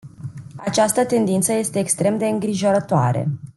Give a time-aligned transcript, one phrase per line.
[0.55, 3.27] Această tendință este extrem de îngrijorătoare.